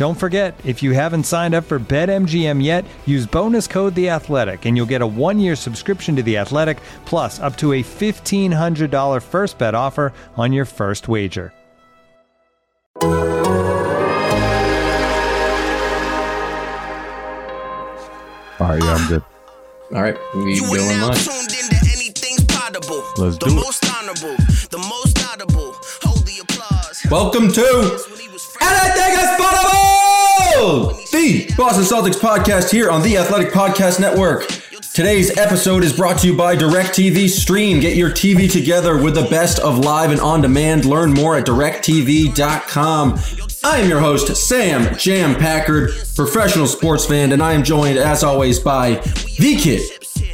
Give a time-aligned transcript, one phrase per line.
[0.00, 4.64] Don't forget, if you haven't signed up for BetMGM yet, use bonus code The Athletic,
[4.64, 8.90] and you'll get a one-year subscription to The Athletic, plus up to a fifteen hundred
[8.90, 11.52] dollar first bet offer on your first wager.
[18.58, 19.22] All right, yeah, I'm good.
[19.94, 21.22] All right, we You are now live.
[21.22, 23.04] tuned into anything's potable.
[23.18, 23.80] Let's the do it.
[23.98, 24.36] honorable,
[24.70, 25.74] the most audible.
[26.04, 27.02] Hold the applause.
[27.10, 28.64] Welcome to When he was fresh.
[28.66, 29.30] Anything is
[30.60, 34.46] The Boston Celtics podcast here on the Athletic Podcast Network.
[34.92, 37.80] Today's episode is brought to you by DirecTV Stream.
[37.80, 40.84] Get your TV together with the best of live and on demand.
[40.84, 43.18] Learn more at directv.com.
[43.64, 48.22] I am your host, Sam Jam Packard, professional sports fan, and I am joined, as
[48.22, 48.96] always, by
[49.38, 49.80] the kid,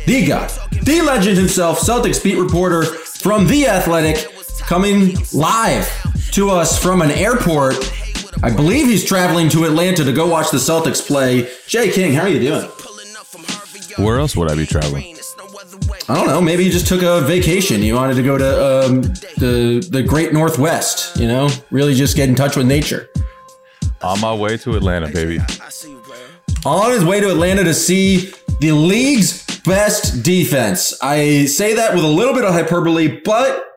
[0.07, 0.49] the guy,
[0.83, 5.89] the legend himself, Celtics beat reporter from The Athletic, coming live
[6.33, 7.77] to us from an airport.
[8.43, 11.51] I believe he's traveling to Atlanta to go watch the Celtics play.
[11.67, 12.69] Jay King, how are you doing?
[13.97, 15.17] Where else would I be traveling?
[16.09, 16.41] I don't know.
[16.41, 17.83] Maybe you just took a vacation.
[17.83, 19.03] You wanted to go to um,
[19.39, 21.17] the the Great Northwest.
[21.17, 23.09] You know, really just get in touch with nature.
[24.03, 25.41] On my way to Atlanta, baby.
[26.65, 30.97] On his way to Atlanta to see the league's best defense.
[31.03, 33.76] I say that with a little bit of hyperbole, but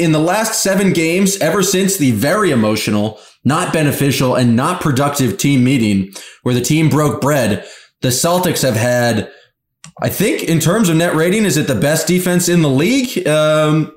[0.00, 5.36] in the last seven games, ever since the very emotional, not beneficial, and not productive
[5.36, 6.12] team meeting
[6.42, 7.66] where the team broke bread,
[8.00, 9.30] the Celtics have had,
[10.02, 13.26] I think, in terms of net rating, is it the best defense in the league?
[13.28, 13.94] Um,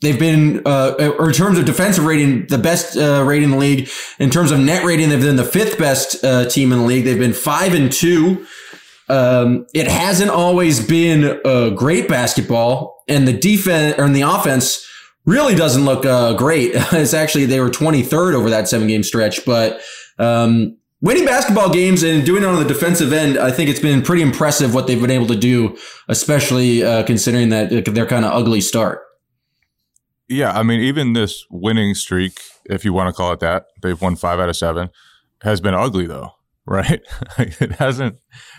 [0.00, 3.56] they've been, uh, or in terms of defensive rating, the best uh, rating in the
[3.56, 3.88] league.
[4.18, 7.04] In terms of net rating, they've been the fifth best uh, team in the league.
[7.04, 8.44] They've been five and two.
[9.08, 14.84] Um, it hasn't always been uh, great basketball, and the defense or the offense
[15.26, 16.72] really doesn't look uh, great.
[16.74, 19.80] it's actually they were 23rd over that seven game stretch, but
[20.18, 24.02] um, winning basketball games and doing it on the defensive end, I think it's been
[24.02, 25.76] pretty impressive what they've been able to do,
[26.08, 29.02] especially uh, considering that their kind of ugly start.
[30.28, 34.00] Yeah, I mean, even this winning streak, if you want to call it that, they've
[34.00, 34.90] won five out of seven,
[35.42, 36.32] has been ugly though,
[36.66, 37.00] right?
[37.38, 38.16] it hasn't.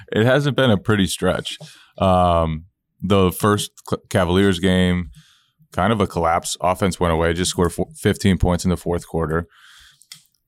[0.10, 1.58] It hasn't been a pretty stretch.
[1.98, 2.66] Um,
[3.02, 3.72] the first
[4.10, 5.12] Cavaliers game,
[5.72, 6.58] kind of a collapse.
[6.62, 7.34] Offense went away.
[7.34, 9.48] Just scored 15 points in the fourth quarter.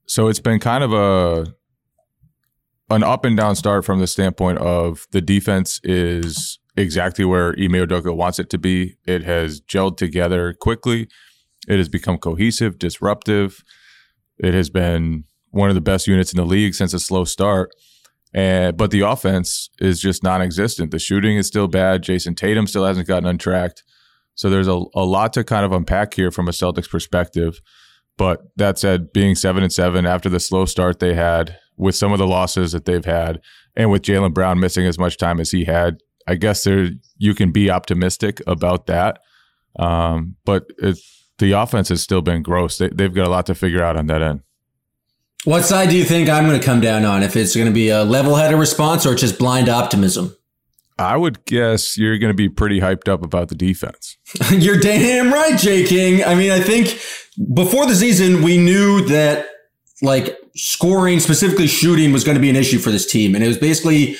[0.06, 1.54] So it's been kind of a
[2.90, 7.74] an up and down start from the standpoint of the defense is exactly where Ime
[7.74, 8.96] Udoka wants it to be.
[9.06, 11.08] It has gelled together quickly.
[11.68, 13.64] It has become cohesive, disruptive.
[14.40, 17.72] It has been one of the best units in the league since a slow start.
[18.34, 20.92] And but the offense is just non-existent.
[20.92, 22.04] The shooting is still bad.
[22.04, 23.84] Jayson Tatum still hasn't gotten untracked.
[24.40, 27.60] So there's a, a lot to kind of unpack here from a Celtics perspective.
[28.18, 32.14] But that said, being seven and seven after the slow start they had, with some
[32.14, 33.42] of the losses that they've had,
[33.76, 37.36] and with Jaylen Brown missing as much time as he had, I guess there you
[37.36, 39.20] can be optimistic about that.
[39.78, 40.68] Um, but
[41.38, 42.78] the offense has still been gross.
[42.78, 44.40] They, they've got a lot to figure out on that end.
[45.44, 47.24] What side do you think I'm going to come down on?
[47.24, 50.34] If it's going to be a level-headed response or just blind optimism?
[51.00, 54.18] I would guess you're going to be pretty hyped up about the defense.
[54.52, 56.24] You're damn right, Jay King.
[56.26, 57.00] I mean, I think
[57.54, 59.48] before the season, we knew that
[60.02, 63.34] like scoring, specifically shooting, was going to be an issue for this team.
[63.34, 64.18] And it was basically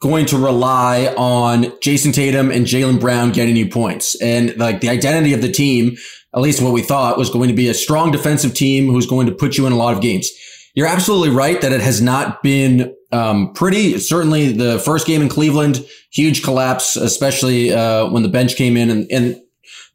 [0.00, 4.20] going to rely on Jayson Tatum and Jaylen Brown getting you points.
[4.20, 5.96] And like the identity of the team,
[6.34, 9.26] at least what we thought, was going to be a strong defensive team who's going
[9.26, 10.28] to put you in a lot of games.
[10.76, 13.98] You're absolutely right that it has not been um, pretty.
[13.98, 18.90] Certainly, the first game in Cleveland, huge collapse, especially uh, when the bench came in,
[18.90, 19.42] and, and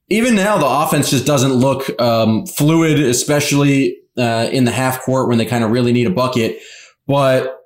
[0.10, 5.30] even now the offense just doesn't look um, fluid, especially uh, in the half court
[5.30, 6.60] when they kind of really need a bucket.
[7.06, 7.60] But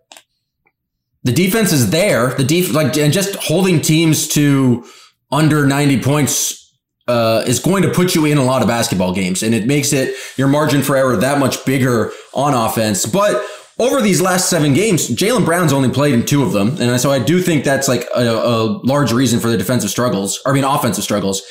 [1.23, 2.31] the defense is there.
[2.35, 4.85] The def like and just holding teams to
[5.31, 6.64] under 90 points
[7.07, 9.93] uh, is going to put you in a lot of basketball games, and it makes
[9.93, 13.05] it your margin for error that much bigger on offense.
[13.05, 13.45] But
[13.77, 17.11] over these last seven games, Jaylen Brown's only played in two of them, and so
[17.11, 20.55] I do think that's like a, a large reason for the defensive struggles, or I
[20.55, 21.41] mean offensive struggles.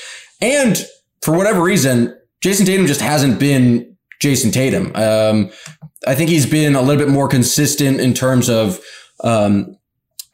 [0.40, 0.84] And
[1.22, 4.92] for whatever reason, Jayson Tatum just hasn't been Jayson Tatum.
[4.94, 5.50] Um,
[6.06, 8.80] I think he's been a little bit more consistent in terms of
[9.22, 9.76] um,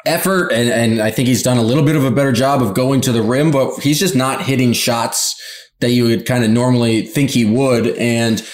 [0.07, 2.75] effort, and, and I think he's done a little bit of a better job of
[2.75, 5.41] going to the rim, but he's just not hitting shots
[5.81, 7.89] that you would kind of normally think he would.
[7.97, 8.47] And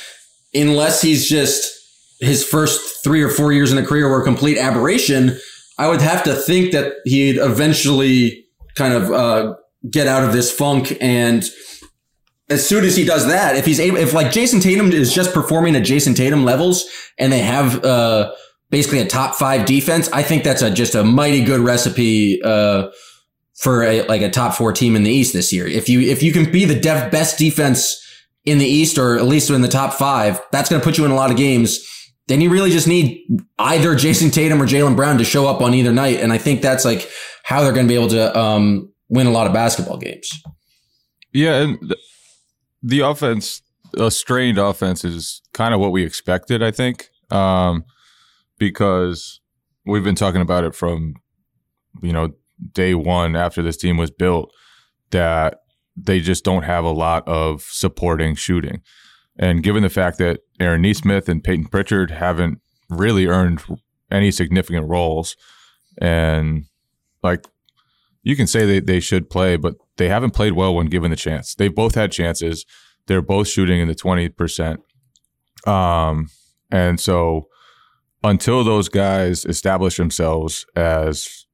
[0.55, 1.73] unless he's just
[2.21, 5.39] his first three or four years in the career were a complete aberration,
[5.79, 8.47] I would have to think that he'd eventually
[8.77, 9.55] kind of uh,
[9.91, 11.45] get out of this funk and
[12.49, 15.35] as soon as he does that, if he's able, if like Jayson Tatum is just
[15.35, 16.85] performing at Jayson Tatum levels
[17.19, 18.33] and they have, uh,
[18.71, 22.89] basically a top five defense, I think that's a, just a mighty good recipe, uh,
[23.59, 25.67] for a, like a top four team in the East this year.
[25.67, 28.03] If you, if you can be the best defense
[28.45, 31.05] in the East or at least in the top five, that's going to put you
[31.05, 31.85] in a lot of games.
[32.29, 33.21] Then you really just need
[33.59, 36.21] either Jayson Tatum or Jaylen Brown to show up on either night.
[36.21, 37.09] And I think that's like
[37.45, 40.29] how they're going to be able to, um, win a lot of basketball games.
[41.33, 41.63] Yeah.
[41.63, 42.01] And th-
[42.83, 43.63] the offense,
[43.97, 47.85] a strained offense is kind of what we expected, I think, um,
[48.59, 49.41] because
[49.85, 51.15] we've been talking about it from,
[52.03, 52.33] you know,
[52.73, 54.53] day one after this team was built
[55.11, 55.59] that
[55.97, 58.83] they just don't have a lot of supporting shooting.
[59.39, 63.63] And given the fact that Aaron Nesmith and Peyton Pritchard haven't really earned
[64.11, 65.37] any significant roles,
[65.99, 66.65] and
[67.23, 67.47] like
[68.23, 71.17] you can say they, they should play, but they haven't played well when given the
[71.17, 71.55] chance.
[71.55, 72.65] They've both had chances.
[73.07, 74.79] They're both shooting in the 20%.
[75.67, 76.29] Um,
[76.71, 77.49] and so
[78.23, 81.47] until those guys establish themselves as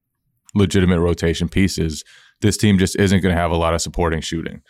[0.55, 2.05] legitimate rotation pieces,
[2.41, 4.63] this team just isn't going to have a lot of supporting shooting.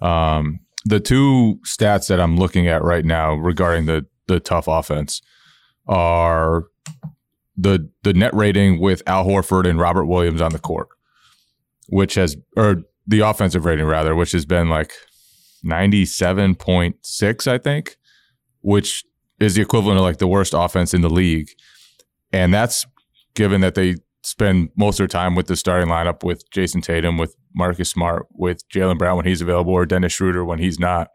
[0.00, 5.22] Um, the two stats that I'm looking at right now regarding the the tough offense
[5.86, 6.64] are
[7.56, 10.88] the the net rating with Al Horford and Robert Williams on the court,
[11.88, 14.92] which has or the offensive rating rather, which has been like
[15.64, 17.96] 97.6, I think,
[18.60, 19.04] which
[19.40, 21.48] is the equivalent of like the worst offense in the league.
[22.32, 22.86] And that's
[23.34, 27.16] given that they spend most of their time with the starting lineup with Jayson Tatum,
[27.16, 31.08] with Marcus Smart, with Jaylen Brown when he's available, or Dennis Schroeder when he's not.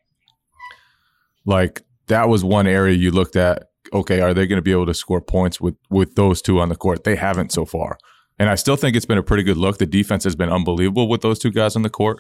[1.46, 3.68] Like that was one area you looked at.
[3.92, 6.69] Okay, are they going to be able to score points with with those two on
[6.69, 7.04] the court?
[7.04, 7.98] They haven't so far,
[8.40, 9.78] and I still think it's been a pretty good look.
[9.78, 12.19] The defense has been unbelievable with those two guys on the court.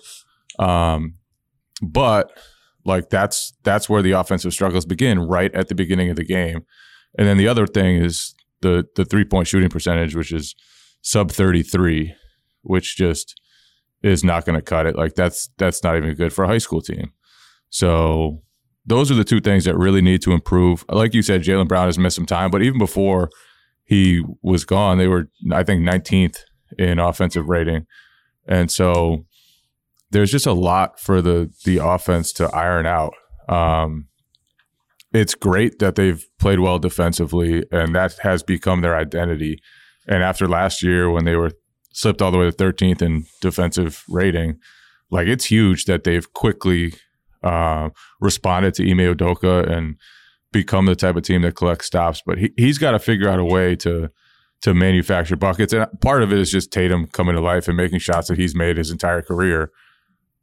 [0.59, 1.15] Um,
[1.81, 2.31] but
[2.85, 6.65] like that's that's where the offensive struggles begin right at the beginning of the game.
[7.17, 10.55] And then the other thing is the the three point shooting percentage, which is
[11.01, 12.13] sub thirty three,
[12.61, 13.39] which just
[14.01, 14.95] is not going to cut it.
[14.95, 17.13] Like that's that's not even good for a high school team.
[17.69, 18.41] So
[18.85, 20.83] those are the two things that really need to improve.
[20.89, 23.29] Like you said, Jaylen Brown has missed some time, but even before
[23.85, 26.39] he was gone, they were I think 19th
[26.77, 27.85] in offensive rating,
[28.47, 29.25] and so
[30.13, 33.13] there's just a lot for the the offense to iron out.
[33.49, 34.07] Um,
[35.13, 39.59] it's great that they've played well defensively, and that has become their identity.
[40.07, 41.51] And after last year, when they were
[41.91, 44.59] slipped all the way to 13th in defensive rating,
[45.11, 46.93] like it's huge that they've quickly
[47.43, 47.89] uh,
[48.19, 49.95] responded to Ime Udoka and
[50.51, 52.21] become the type of team that collects stops.
[52.25, 54.09] But he he's got to figure out a way to
[54.61, 57.99] to manufacture buckets, and part of it is just Tatum coming to life and making
[57.99, 59.71] shots that he's made his entire career.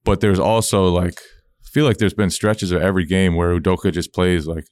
[0.04, 1.20] But there's also like
[1.64, 4.66] I feel like there's been stretches of every game where Udoka just plays like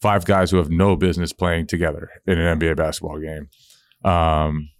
[0.00, 3.48] five guys who have no business playing together in an NBA basketball game.
[4.04, 4.70] Um,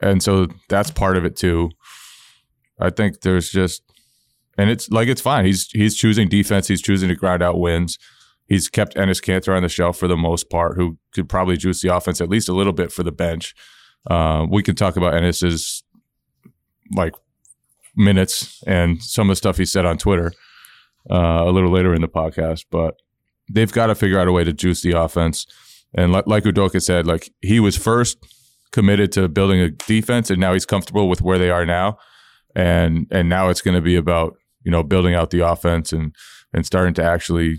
[0.00, 1.70] and so that's part of it too.
[2.80, 3.82] I think there's just,
[4.58, 5.46] and it's like it's fine.
[5.46, 6.68] He's he's choosing defense.
[6.68, 7.98] He's choosing to grind out wins.
[8.46, 11.80] He's kept Enes Kanter on the shelf for the most part, who could probably juice
[11.80, 13.54] the offense at least a little bit for the bench.
[14.10, 15.84] Uh, we can talk about Enes's
[16.94, 17.14] like
[17.96, 20.32] minutes and some of the stuff he said on Twitter
[21.10, 22.66] uh, a little later in the podcast.
[22.70, 22.94] But
[23.50, 25.46] they've got to figure out a way to juice the offense.
[25.94, 28.18] And like, like Udoka said, like he was first
[28.72, 31.98] committed to building a defense, and now he's comfortable with where they are now.
[32.54, 36.14] And and now it's going to be about you know building out the offense and
[36.52, 37.58] and starting to actually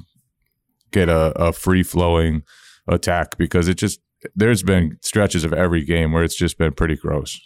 [0.92, 2.44] get a, a free flowing
[2.88, 4.00] attack because it just
[4.36, 7.40] there's been stretches of every game where it's just been pretty gross.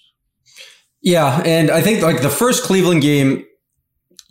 [1.08, 3.46] Yeah, and I think like the first Cleveland game,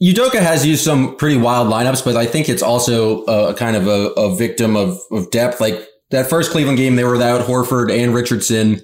[0.03, 3.87] Udoka has used some pretty wild lineups, but I think it's also a kind of
[3.87, 5.59] a, a victim of, of depth.
[5.59, 8.83] Like that first Cleveland game, they were without Horford and Richardson.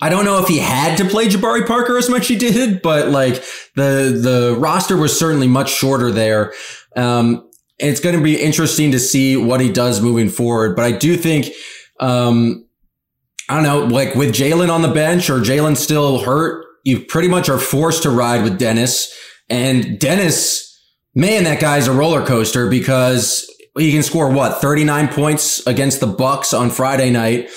[0.00, 2.80] I don't know if he had to play Jabari Parker as much as he did,
[2.80, 3.34] but like
[3.76, 6.54] the the roster was certainly much shorter there.
[6.96, 7.46] Um,
[7.78, 10.76] it's going to be interesting to see what he does moving forward.
[10.76, 11.48] But I do think,
[12.00, 12.66] um,
[13.50, 17.28] I don't know, like with Jaylen on the bench or Jaylen still hurt, you pretty
[17.28, 19.12] much are forced to ride with Dennis.
[19.48, 20.78] And Dennis,
[21.14, 26.06] man, that guy's a roller coaster because he can score what 39 points against the
[26.06, 27.50] Bucks on Friday night,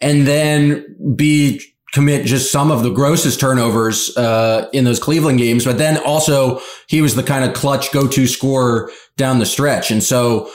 [0.00, 0.84] and then
[1.16, 1.60] be
[1.92, 5.64] commit just some of the grossest turnovers uh, in those Cleveland games.
[5.64, 10.02] But then also he was the kind of clutch go-to scorer down the stretch, and
[10.02, 10.50] so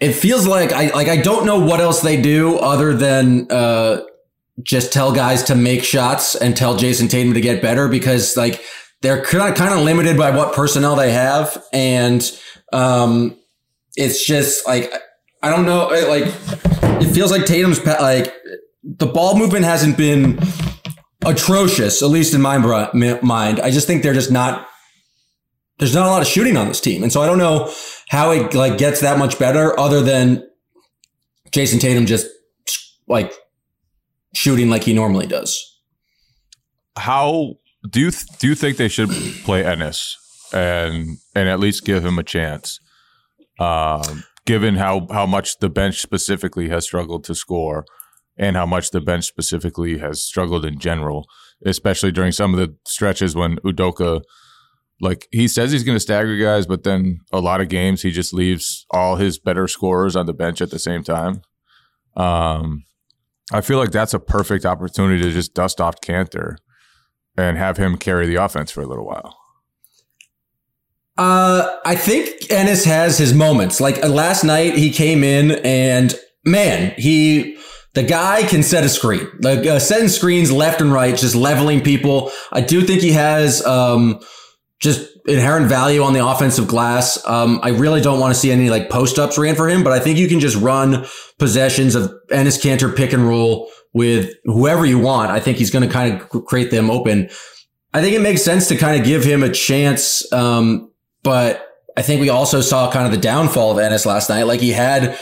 [0.00, 4.02] it feels like I like I don't know what else they do other than uh,
[4.62, 8.64] just tell guys to make shots and tell Jayson Tatum to get better because like
[9.02, 12.30] they're kind of limited by what personnel they have, and
[12.72, 13.38] um,
[13.96, 14.92] it's just like
[15.42, 16.24] I don't know, like
[17.00, 18.34] it feels like Tatum's like
[18.82, 20.40] the ball movement hasn't been
[21.24, 22.58] atrocious, at least in my
[23.22, 23.60] mind.
[23.60, 24.66] I just think they're just not.
[25.78, 27.72] There's not a lot of shooting on this team, and so I don't know
[28.08, 30.44] how it like gets that much better, other than
[31.52, 32.26] Jayson Tatum just
[33.06, 33.32] like
[34.34, 35.64] shooting like he normally does.
[36.96, 37.54] How
[37.88, 39.10] do you do you think they should
[39.44, 40.14] play Enes
[40.52, 42.80] and and at least give him a chance?
[43.60, 47.84] Um, given how how much the bench specifically has struggled to score
[48.36, 51.26] and how much the bench specifically has struggled in general,
[51.64, 54.22] especially during some of the stretches when Udoka,
[55.00, 58.10] like he says he's going to stagger guys, but then a lot of games he
[58.10, 61.42] just leaves all his better scorers on the bench at the same time.
[62.16, 62.84] Um,
[63.52, 66.56] I feel like that's a perfect opportunity to just dust off Kanter
[67.36, 69.36] and have him carry the offense for a little while.
[71.16, 73.80] Uh, I think Enes has his moments.
[73.80, 76.14] Like uh, last night, he came in and
[76.44, 77.58] man, he
[77.94, 81.80] the guy can set a screen, like uh, setting screens left and right, just leveling
[81.80, 82.30] people.
[82.52, 84.20] I do think he has um,
[84.80, 87.24] just inherent value on the offensive glass.
[87.26, 89.92] Um, I really don't want to see any like post ups ran for him, but
[89.92, 91.04] I think you can just run
[91.38, 95.30] possessions of Enes Kanter pick and roll with whoever you want.
[95.30, 97.28] I think he's going to kind of create them open.
[97.92, 100.30] I think it makes sense to kind of give him a chance.
[100.32, 100.92] Um,
[101.22, 101.66] but
[101.96, 104.44] I think we also saw kind of the downfall of Enes last night.
[104.44, 105.18] Like he had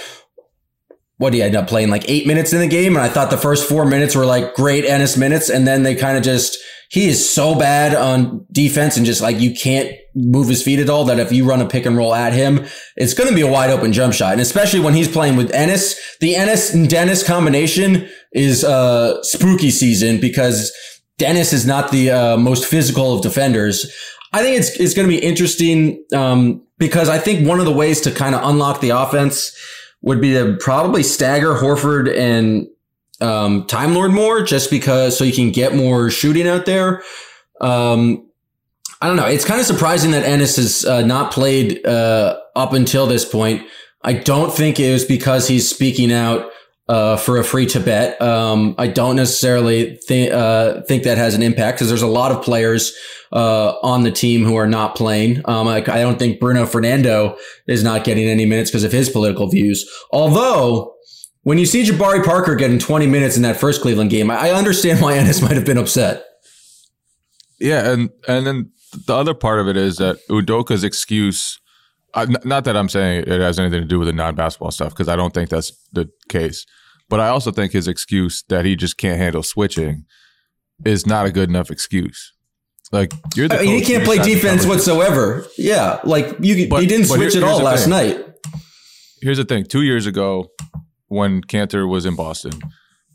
[1.18, 2.96] what he ended up playing like eight minutes in the game.
[2.96, 5.48] And I thought the first four minutes were like great Enes minutes.
[5.48, 6.58] And then they kind of just,
[6.90, 10.90] he is so bad on defense and just like you can't move his feet at
[10.90, 13.40] all that if you run a pick and roll at him, it's going to be
[13.40, 14.32] a wide open jump shot.
[14.32, 19.70] And especially when he's playing with Ennis, the Enes and Dennis combination is uh spooky
[19.70, 20.70] season because
[21.18, 23.90] Dennis is not the uh, most physical of defenders.
[24.32, 27.72] I think it's, it's going to be interesting um, because I think one of the
[27.72, 29.56] ways to kind of unlock the offense
[30.06, 32.68] would be to probably stagger Horford and
[33.20, 37.02] um, Time Lord more, just because so you can get more shooting out there.
[37.60, 38.30] Um,
[39.02, 39.26] I don't know.
[39.26, 43.66] It's kind of surprising that Enes has uh, not played uh, up until this point.
[44.02, 46.52] I don't think it was because he's speaking out
[46.88, 48.20] uh, for a free Tibet.
[48.22, 52.32] Um, I don't necessarily think uh, think that has an impact because there's a lot
[52.32, 52.94] of players
[53.32, 55.42] uh, on the team who are not playing.
[55.46, 59.08] Um, I, I, don't think Bruno Fernando is not getting any minutes because of his
[59.08, 59.88] political views.
[60.12, 60.94] Although,
[61.42, 64.50] when you see Jabari Parker getting 20 minutes in that first Cleveland game, I, I
[64.52, 66.24] understand why Enes might have been upset.
[67.58, 68.70] Yeah, and and then
[69.06, 71.58] the other part of it is that Udoka's excuse.
[72.14, 75.08] Uh, not that I'm saying it has anything to do with the non-basketball stuff because
[75.08, 76.64] I don't think that's the case.
[77.08, 80.04] But I also think his excuse that he just can't handle switching
[80.84, 82.32] is not a good enough excuse.
[82.92, 85.44] Like you're the I mean, he can't play defense whatsoever.
[85.58, 87.90] Yeah, like you, but, he didn't switch here, at all last thing.
[87.90, 88.24] night.
[89.20, 90.48] Here's the thing: two years ago,
[91.08, 92.52] when Kanter was in Boston,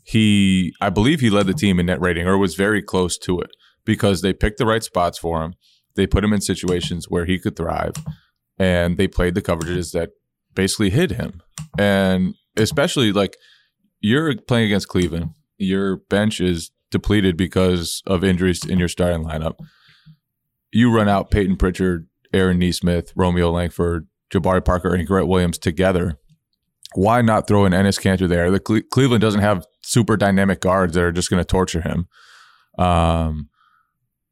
[0.04, 3.40] he, I believe, he led the team in net rating, or was very close to
[3.40, 3.50] it,
[3.84, 5.54] because they picked the right spots for him.
[5.94, 7.94] They put him in situations where he could thrive,
[8.58, 10.10] and they played the coverages that
[10.54, 11.42] basically hid him.
[11.78, 13.36] And especially like
[14.00, 19.54] you're playing against Cleveland, your bench is depleted because of injuries in your starting lineup.
[20.70, 26.18] You run out Peyton Pritchard, Aaron Nesmith, Romeo Langford, Jabari Parker, and Grant Williams together.
[26.94, 28.50] Why not throw an Enes Kanter there?
[28.50, 32.06] The Cle- Cleveland doesn't have super dynamic guards that are just going to torture him.
[32.78, 33.48] Um,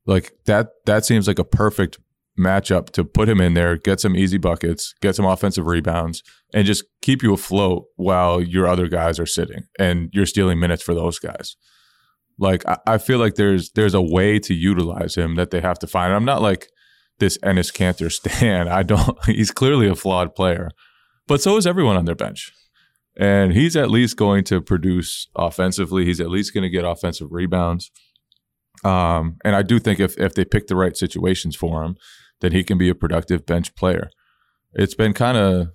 [0.06, 0.68] like that.
[0.86, 1.98] That seems like a perfect
[2.38, 6.22] matchup to put him in there, get some easy buckets, get some offensive rebounds,
[6.54, 10.82] and just keep you afloat while your other guys are sitting and you're stealing minutes
[10.82, 11.56] for those guys.
[12.38, 15.78] Like I, I feel like there's there's a way to utilize him that they have
[15.80, 16.12] to find.
[16.12, 16.68] I'm not like
[17.18, 18.68] this Enes Kanter stand.
[18.68, 19.24] I don't.
[19.26, 20.70] He's clearly a flawed player,
[21.26, 22.52] but so is everyone on their bench.
[23.16, 26.06] And he's at least going to produce offensively.
[26.06, 27.90] He's at least going to get offensive rebounds.
[28.84, 31.96] Um, and I do think if if they pick the right situations for him,
[32.40, 34.10] then he can be a productive bench player.
[34.72, 35.68] It's been kind of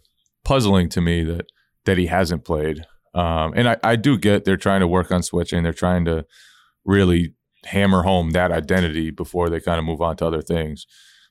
[0.43, 1.47] puzzling to me that
[1.85, 2.85] that he hasn't played.
[3.13, 5.63] Um, and I, I do get they're trying to work on switching.
[5.63, 6.25] They're trying to
[6.83, 7.33] really
[7.65, 10.85] hammer home that identity before they kind of move on to other things.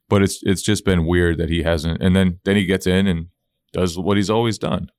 [0.09, 2.03] But it's it's just been weird that he hasn't.
[2.03, 3.27] And then then he gets in and
[3.73, 4.91] does what he's always done,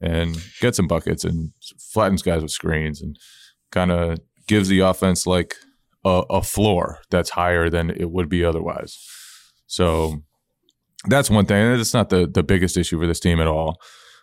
[0.00, 3.16] and gets some buckets and flattens guys with screens and
[3.70, 5.54] kind of gives the offense like
[6.04, 8.98] a, a floor that's higher than it would be otherwise.
[9.66, 10.22] So
[11.06, 11.80] that's one thing.
[11.80, 13.80] It's not the the biggest issue for this team at all,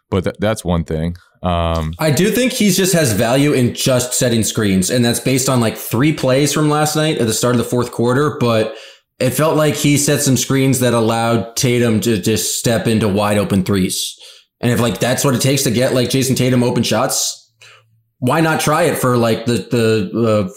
[0.10, 1.16] but th- that's one thing.
[1.44, 5.50] Um, I do think he just has value in just setting screens, and that's based
[5.50, 8.38] on like three plays from last night at the start of the fourth quarter.
[8.40, 8.76] But
[9.20, 13.38] it felt like he set some screens that allowed Tatum to just step into wide
[13.38, 14.16] open threes.
[14.62, 17.52] And if like that's what it takes to get like Jayson Tatum open shots,
[18.20, 20.54] why not try it for like the the uh,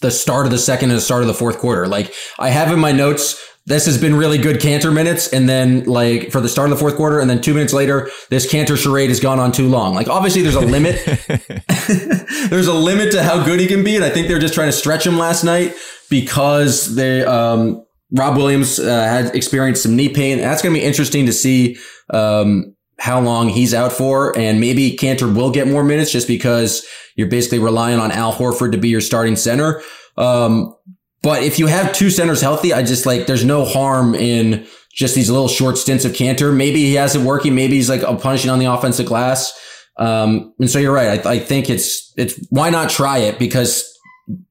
[0.00, 1.86] the start of the second and the start of the fourth quarter?
[1.86, 5.28] Like I have in my notes this has been really good Kanter minutes.
[5.28, 8.10] And then like for the start of the fourth quarter, and then two minutes later,
[8.28, 9.94] this Kanter charade has gone on too long.
[9.94, 10.96] Like obviously there's a limit.
[12.48, 13.96] there's a limit to how good he can be.
[13.96, 15.74] And I think they're just trying to stretch him last night
[16.08, 20.38] because they, um, Rob Williams uh, had experienced some knee pain.
[20.38, 21.76] That's going to be interesting to see,
[22.12, 24.36] um, how long he's out for.
[24.38, 28.72] And maybe Kanter will get more minutes just because you're basically relying on Al Horford
[28.72, 29.82] to be your starting center.
[30.16, 30.74] Um,
[31.22, 35.14] but if you have two centers healthy, I just like there's no harm in just
[35.14, 36.54] these little short stints of Kanter.
[36.54, 37.54] Maybe he has it working.
[37.54, 39.52] Maybe he's like punishing on the offensive glass.
[39.96, 41.24] Um, and so you're right.
[41.24, 43.84] I, I think it's it's why not try it because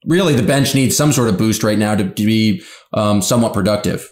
[0.06, 2.64] really the bench needs some sort of boost right now to, to be
[2.94, 4.12] um, somewhat productive.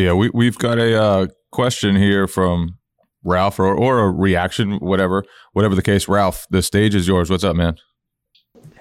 [0.00, 2.78] Yeah, we we've got a uh, question here from
[3.22, 6.08] Ralph or, or a reaction, whatever, whatever the case.
[6.08, 7.28] Ralph, the stage is yours.
[7.28, 7.76] What's up, man?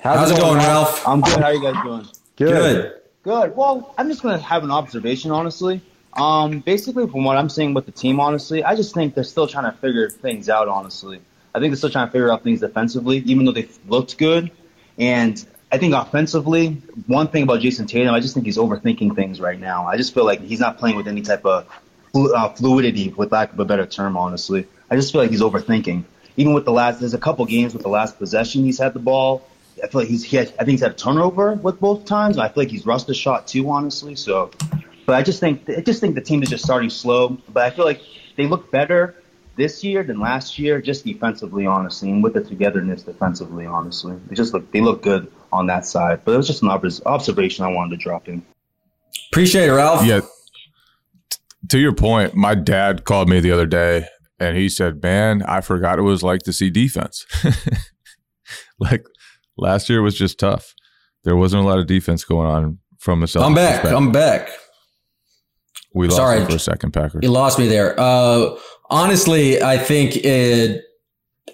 [0.01, 1.05] How's, it going, Ralph?
[1.05, 1.39] I'm good.
[1.39, 2.07] How are you guys doing?
[2.37, 3.01] Good.
[3.23, 3.53] Good.
[3.53, 5.81] Well, I'm just gonna have an observation, honestly.
[6.13, 9.45] Um, basically, from what I'm seeing with the team, honestly, I just think they're still
[9.45, 10.69] trying to figure things out.
[10.69, 11.19] Honestly,
[11.53, 14.51] I think they're still trying to figure out things defensively, even though they looked good.
[14.97, 19.39] And I think offensively, one thing about Jayson Tatum, I just think he's overthinking things
[19.39, 19.85] right now.
[19.85, 21.67] I just feel like he's not playing with any type of
[22.11, 24.65] flu- uh, fluidity, with lack of a better term, honestly.
[24.89, 26.05] I just feel like he's overthinking.
[26.37, 28.99] Even with the last, there's a couple games with the last possession he's had the
[28.99, 29.47] ball.
[29.83, 32.39] I feel like he's, he has, I think he's had a turnover with both times.
[32.39, 34.15] I feel like he's rushed a shot too, honestly.
[34.15, 34.49] So,
[35.05, 37.37] but I just think, I just think the team is just starting slow.
[37.47, 38.01] But I feel like
[38.35, 39.15] they look better
[39.55, 44.17] this year than last year, just defensively, honestly, and with the togetherness defensively, honestly.
[44.27, 46.21] They just look, they look good on that side.
[46.25, 48.43] But it was just an obs- observation I wanted to drop in.
[49.31, 50.05] Appreciate it, Ralph.
[50.05, 50.21] Yeah.
[51.29, 51.37] T-
[51.69, 54.05] to your point, my dad called me the other day
[54.39, 57.25] and he said, "Man, I forgot it was like to see defense."
[58.79, 59.05] like
[59.57, 60.73] last year was just tough.
[61.23, 63.45] There wasn't a lot of defense going on from the Celtics.
[63.45, 63.85] I'm back.
[63.85, 64.49] I'm back.
[65.93, 66.45] We lost Sorry.
[66.45, 67.21] for a second, Packers.
[67.23, 67.99] You lost me there.
[67.99, 68.55] Uh,
[68.89, 70.83] honestly, I think it.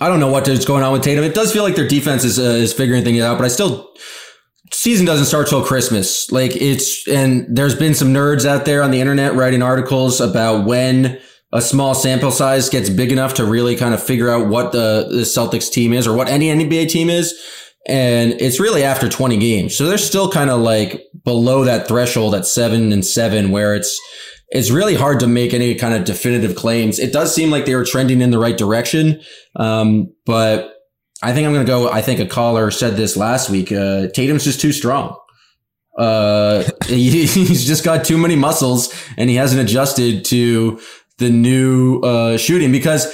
[0.02, 1.24] I don't know what is going on with Tatum.
[1.24, 3.94] It does feel like their defense is uh, is figuring things out, but I still
[4.72, 6.32] season doesn't start till Christmas.
[6.32, 10.66] Like it's and there's been some nerds out there on the internet writing articles about
[10.66, 11.20] when
[11.54, 15.08] a small sample size gets big enough to really kind of figure out what the,
[15.10, 17.34] the Celtics team is or what any NBA team is.
[17.88, 19.78] And it's really after 20 games.
[19.78, 24.00] So they're still kind of like below that threshold at seven and seven where it's
[24.50, 27.00] it's really hard to make any kind of definitive claims.
[27.00, 29.22] It does seem like they were trending in the right direction.
[29.56, 30.74] Um, but
[31.22, 31.90] I think I'm going to go.
[31.90, 33.72] I think a caller said this last week.
[33.72, 35.18] Uh, Tatum's just too strong.
[35.98, 40.80] Uh, he, he's just got too many muscles and he hasn't adjusted to
[41.18, 43.14] the new uh, shooting because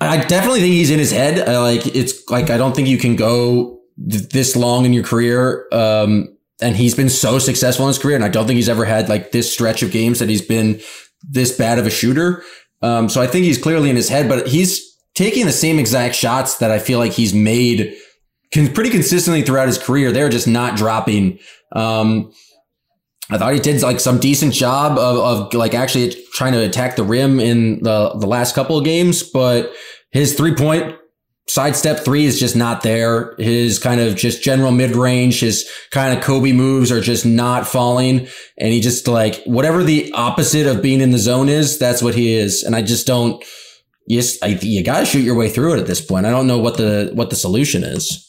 [0.00, 1.48] I definitely think he's in his head.
[1.48, 5.04] I like it's like I don't think you can go th- this long in your
[5.04, 5.66] career.
[5.72, 8.84] Um, and he's been so successful in his career, and I don't think he's ever
[8.84, 10.80] had like this stretch of games that he's been
[11.22, 12.42] this bad of a shooter.
[12.82, 16.14] Um, so I think he's clearly in his head, but he's taking the same exact
[16.14, 17.94] shots that I feel like he's made
[18.52, 20.12] can, pretty consistently throughout his career.
[20.12, 21.38] They're just not dropping.
[21.72, 22.32] Um,
[23.30, 26.96] I thought he did like some decent job of, of like actually trying to attack
[26.96, 29.72] the rim in the, the last couple of games, but
[30.12, 30.96] his three point
[31.48, 33.34] sidestep three is just not there.
[33.38, 37.66] His kind of just general mid range, his kind of Kobe moves are just not
[37.66, 38.28] falling.
[38.58, 42.14] And he just like whatever the opposite of being in the zone is, that's what
[42.14, 42.62] he is.
[42.62, 43.42] And I just don't,
[44.06, 46.26] you, just, I, you got to shoot your way through it at this point.
[46.26, 48.24] I don't know what the, what the solution is.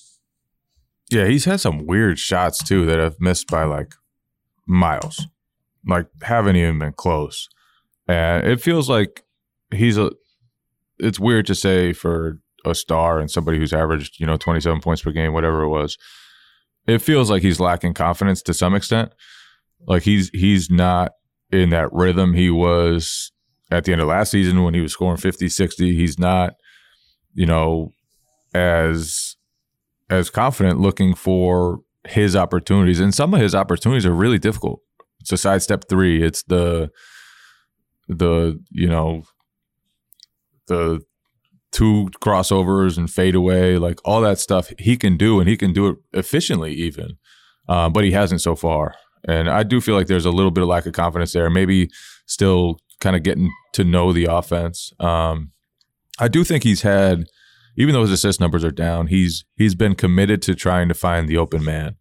[1.11, 3.93] Yeah, he's had some weird shots too that have missed by like
[4.67, 5.25] miles,
[5.87, 7.49] like haven't even been close.
[8.07, 9.23] And it feels like
[9.73, 10.11] he's a.
[10.99, 15.01] It's weird to say for a star and somebody who's averaged, you know, 27 points
[15.01, 15.97] per game, whatever it was.
[16.87, 19.11] It feels like he's lacking confidence to some extent.
[19.87, 21.11] Like he's he's not
[21.51, 23.31] in that rhythm he was
[23.71, 25.95] at the end of last season when he was scoring 50, 60.
[25.95, 26.53] He's not,
[27.33, 27.93] you know,
[28.53, 29.35] as
[30.09, 32.99] as confident looking for his opportunities.
[32.99, 34.81] And some of his opportunities are really difficult.
[35.19, 36.23] It's a sidestep three.
[36.23, 36.89] It's the
[38.07, 39.23] the, you know,
[40.67, 41.01] the
[41.71, 45.73] two crossovers and fade away, like all that stuff he can do, and he can
[45.73, 47.17] do it efficiently even.
[47.67, 48.95] Uh, but he hasn't so far,
[49.27, 51.49] and I do feel like there's a little bit of lack of confidence there.
[51.49, 51.89] Maybe
[52.25, 54.91] still kind of getting to know the offense.
[54.99, 55.51] Um,
[56.19, 57.25] I do think he's had,
[57.77, 61.29] even though his assist numbers are down, he's he's been committed to trying to find
[61.29, 61.95] the open man,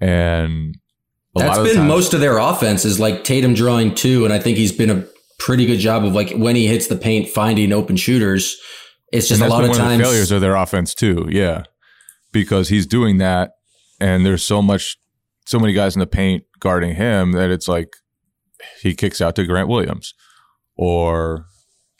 [0.00, 0.76] and
[1.34, 4.58] that's been times, most of their offense is like Tatum drawing two, and I think
[4.58, 5.06] he's been a
[5.40, 8.56] pretty good job of like when he hits the paint finding open shooters.
[9.12, 11.26] It's just a lot of times of failures of their offense too.
[11.30, 11.64] Yeah,
[12.30, 13.52] because he's doing that,
[14.00, 14.96] and there's so much,
[15.46, 17.88] so many guys in the paint guarding him that it's like
[18.82, 20.14] he kicks out to Grant Williams,
[20.76, 21.46] or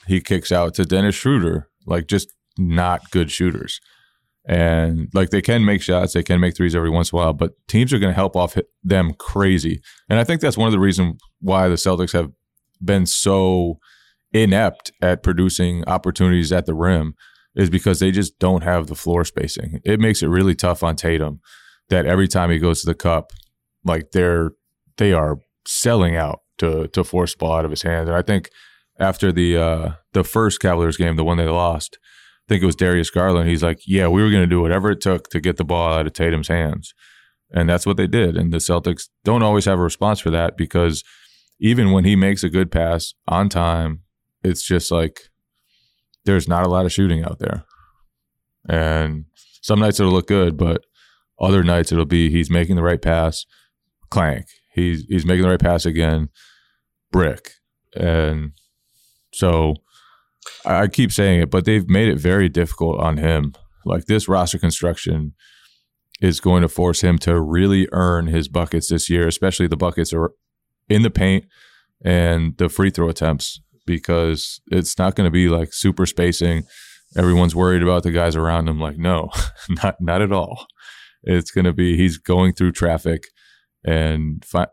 [0.07, 3.81] he kicks out to Dennis Schroeder, like just not good shooters.
[4.47, 7.33] And like they can make shots, they can make threes every once in a while,
[7.33, 9.83] but teams are going to help off them crazy.
[10.09, 12.31] And I think that's one of the reasons why the Celtics have
[12.85, 13.79] been so
[14.33, 17.15] inept at producing opportunities at the rim
[17.55, 19.81] is because they just don't have the floor spacing.
[19.85, 21.41] It makes it really tough on Tatum
[21.89, 23.33] that every time he goes to the cup,
[23.85, 24.53] like they're
[24.97, 28.09] they are selling out to to force ball out of his hands.
[28.09, 28.51] And I think
[28.99, 32.77] after the uh the first Cavaliers game, the one they lost, I think it was
[32.77, 33.49] Darius Garland.
[33.49, 35.95] He's like, "Yeah, we were going to do whatever it took to get the ball
[35.95, 36.95] out of Tatum's hands,"
[37.51, 38.37] and that's what they did.
[38.37, 41.03] And the Celtics don't always have a response for that because
[41.61, 44.01] even when he makes a good pass on time,
[44.43, 45.21] it's just like
[46.25, 47.65] there's not a lot of shooting out there.
[48.69, 49.27] And
[49.63, 50.85] some nights it'll look good, but
[51.39, 53.45] other nights it'll be he's making the right pass,
[54.11, 54.47] clank.
[54.73, 56.31] He's he's making the right pass again,
[57.13, 57.53] brick.
[57.95, 58.53] And
[59.33, 59.75] so
[60.65, 63.55] I keep saying it, but they've made it very difficult on him.
[63.85, 65.35] Like this roster construction
[66.21, 70.13] is going to force him to really earn his buckets this year, especially the buckets
[70.13, 70.33] are
[70.91, 71.45] in the paint
[72.05, 76.65] and the free throw attempts because it's not going to be like super spacing.
[77.17, 78.79] Everyone's worried about the guys around him.
[78.79, 79.31] Like, no,
[79.83, 80.67] not not at all.
[81.23, 83.25] It's going to be he's going through traffic
[83.85, 84.69] and fi-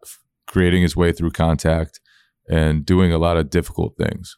[0.48, 2.00] creating his way through contact
[2.50, 4.36] and doing a lot of difficult things.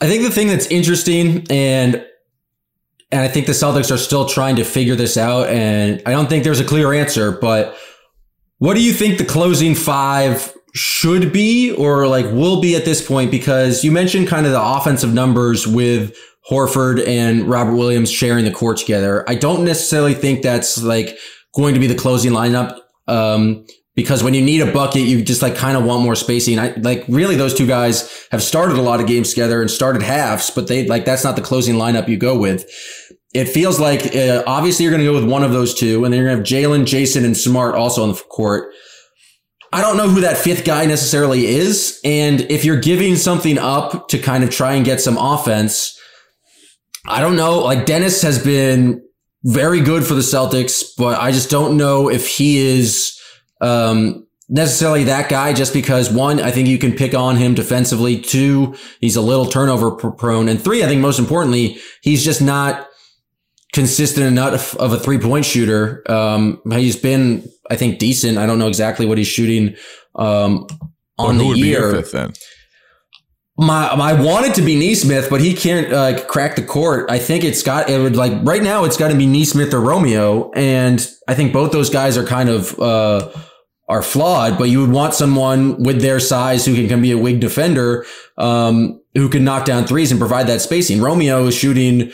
[0.00, 2.04] I think the thing that's interesting and
[3.10, 6.28] and I think the Celtics are still trying to figure this out and I don't
[6.28, 7.76] think there's a clear answer, but
[8.64, 13.06] what do you think the closing five should be or like will be at this
[13.06, 16.16] point because you mentioned kind of the offensive numbers with
[16.50, 19.22] Horford and Robert Williams sharing the court together.
[19.28, 21.18] I don't necessarily think that's like
[21.54, 22.78] going to be the closing lineup.
[23.06, 26.58] Um, because when you need a bucket, you just like kind of want more spacing.
[26.58, 30.00] I like really those two guys have started a lot of games together and started
[30.00, 32.64] halves, but they like that's not the closing lineup you go with.
[33.34, 36.12] It feels like uh, obviously you're going to go with one of those two, and
[36.12, 38.72] then you're going to have Jaylen, Jayson, and Smart also on the court.
[39.72, 44.08] I don't know who that fifth guy necessarily is, and if you're giving something up
[44.08, 46.00] to kind of try and get some offense,
[47.06, 47.58] I don't know.
[47.58, 49.02] Like Dennis has been
[49.42, 53.20] very good for the Celtics, but I just don't know if he is
[53.60, 58.20] um, necessarily that guy just because one, I think you can pick on him defensively.
[58.20, 60.48] Two, he's a little turnover prone.
[60.48, 62.86] And three, I think most importantly, he's just not
[63.74, 66.02] consistent enough of a three point shooter.
[66.10, 68.38] Um, he's been, I think, decent.
[68.38, 69.76] I don't know exactly what he's shooting,
[70.14, 70.66] um,
[71.18, 71.92] on the year.
[71.92, 72.32] fifth then?
[73.56, 77.08] My, I wanted to be Nesmith, but he can't uh, crack the court.
[77.08, 78.84] I think it's got it would like right now.
[78.84, 82.48] It's got to be Nesmith or Romeo, and I think both those guys are kind
[82.48, 83.30] of uh,
[83.88, 84.58] are flawed.
[84.58, 88.06] But you would want someone with their size who can, can be a wing defender,
[88.38, 91.00] um, who can knock down threes and provide that spacing.
[91.00, 92.10] Romeo is shooting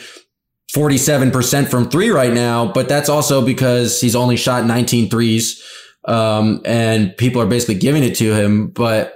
[0.75, 5.61] 47% from three right now, but that's also because he's only shot 19 threes.
[6.05, 9.15] Um, and people are basically giving it to him, but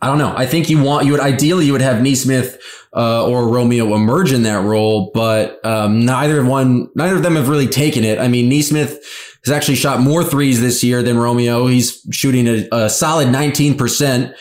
[0.00, 0.34] I don't know.
[0.36, 2.60] I think you want you would ideally you would have Nesmith
[2.92, 7.48] uh, or Romeo emerge in that role, but um, neither one neither of them have
[7.48, 8.18] really taken it.
[8.18, 8.98] I mean, Nesmith
[9.44, 11.68] has actually shot more threes this year than Romeo.
[11.68, 14.34] He's shooting a, a solid 19%.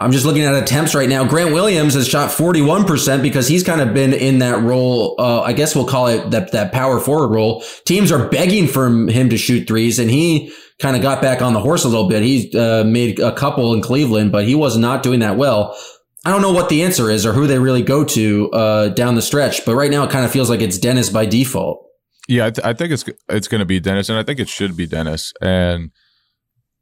[0.00, 1.24] I'm just looking at attempts right now.
[1.24, 5.16] Grant Williams has shot 41% because he's kind of been in that role.
[5.18, 7.64] Uh, I guess we'll call it that, that power forward role.
[7.84, 11.52] Teams are begging for him to shoot threes and he kind of got back on
[11.52, 12.22] the horse a little bit.
[12.22, 15.76] He uh, made a couple in Cleveland, but he was not doing that well.
[16.24, 19.16] I don't know what the answer is or who they really go to uh, down
[19.16, 21.84] the stretch, but right now it kind of feels like it's Dennis by default.
[22.28, 24.48] Yeah, I, th- I think it's it's going to be Dennis, and I think it
[24.48, 25.32] should be Dennis.
[25.40, 25.90] And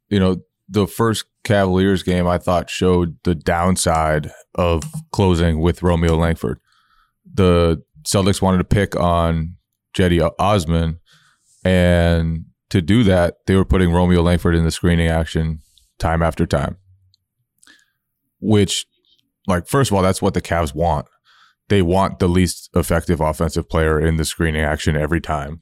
[0.09, 4.83] you know, the first Cavaliers game I thought showed the downside of
[5.13, 6.59] closing with Romeo Langford.
[7.25, 9.55] The Celtics wanted to pick on
[9.95, 10.99] Cedi Osman,
[11.63, 15.59] and to do that, they were putting Romeo Langford in the screening action
[15.99, 16.77] time after time.
[18.41, 18.85] Which,
[19.47, 21.05] like, first of all, that's what the Cavs want.
[21.69, 25.61] They want the least effective offensive player in the screening action every time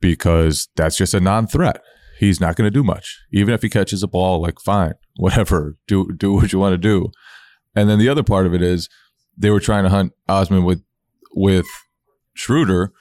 [0.00, 1.82] because that's just a non threat
[2.18, 3.20] he's not going to do much.
[3.32, 6.78] Even if he catches a ball, like fine, whatever, do do what you want to
[6.78, 7.10] do.
[7.74, 8.88] And then the other part of it is
[9.36, 10.82] they were trying to hunt Osman with
[11.32, 11.66] with
[12.34, 12.92] Schroeder,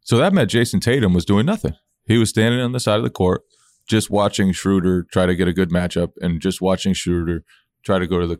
[0.00, 1.74] so that meant Jayson Tatum was doing nothing.
[2.06, 3.42] He was standing on the side of the court,
[3.88, 7.44] just watching Schroeder try to get a good matchup, and just watching Schroeder
[7.84, 8.38] try to go to the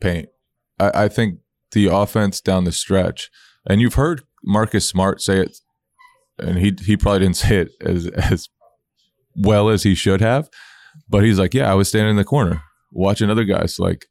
[0.00, 0.28] paint.
[0.78, 1.40] I, I think
[1.72, 3.30] the offense down the stretch,
[3.68, 5.58] and you've heard Marcus Smart say it,
[6.38, 8.48] and he he probably didn't say it as as
[9.36, 10.48] well as he should have.
[11.08, 14.06] But he's like, yeah, I was standing in the corner watching other guys like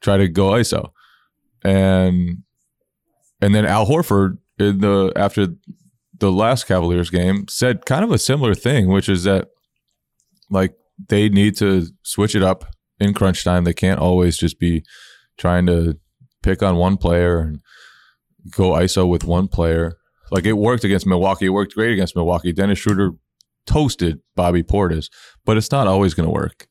[0.00, 0.90] try to go ISO,
[1.64, 2.38] and
[3.40, 5.48] and then Al Horford in the after
[6.18, 9.48] the last Cavaliers game said kind of a similar thing, which is that
[10.50, 10.74] like
[11.08, 12.64] they need to switch it up
[12.98, 13.64] in crunch time.
[13.64, 14.84] They can't always just be
[15.36, 15.98] trying to
[16.42, 17.60] pick on one player and
[18.50, 19.96] go ISO with one player.
[20.30, 21.46] Like it worked against Milwaukee.
[21.46, 22.52] It worked great against Milwaukee.
[22.52, 23.12] Dennis Schroeder
[23.68, 25.08] toasted Bobby Portis,
[25.44, 26.66] but it's not always going to work.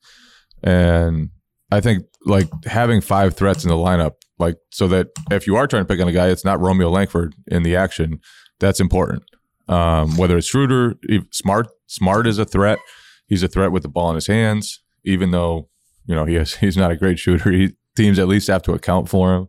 [0.62, 1.30] And
[1.70, 5.66] I think like having five threats in the lineup, like so that if you are
[5.66, 8.20] trying to pick on a guy, it's not Romeo Langford in the action.
[8.58, 9.22] That's important.
[9.68, 10.94] Um, whether it's Schroeder,
[11.30, 12.78] Smart, Smart is a threat.
[13.26, 15.68] He's a threat with the ball in his hands, even though
[16.06, 17.50] you know he has, he's not a great shooter.
[17.52, 19.48] He, teams at least have to account for him.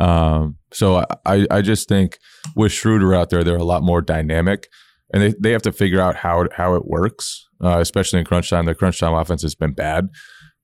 [0.00, 2.18] Um, so I, I just think
[2.54, 4.68] with Schroeder out there, they're a lot more dynamic
[5.12, 8.24] and they, they have to figure out how it, how it works, uh, especially in
[8.24, 8.66] crunch time.
[8.66, 10.08] The crunch time offense has been bad,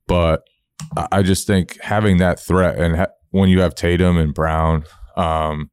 [0.07, 0.43] but
[1.11, 4.85] I just think having that threat and ha- when you have Tatum and Brown,
[5.17, 5.71] um,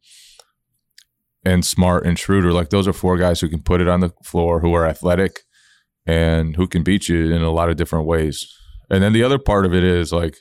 [1.45, 4.11] and Smart and Schroeder, like those are four guys who can put it on the
[4.23, 5.39] floor, who are athletic,
[6.05, 8.47] and who can beat you in a lot of different ways.
[8.89, 10.37] And then the other part of it is like,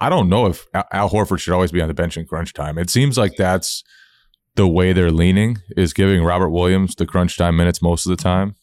[0.00, 2.78] I don't know if Al Horford should always be on the bench in crunch time.
[2.78, 3.82] It seems like that's
[4.58, 8.20] the way they're leaning is giving Robert Williams the crunch time minutes most of the
[8.20, 8.56] time.